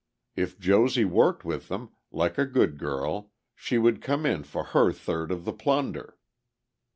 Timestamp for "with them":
1.45-1.91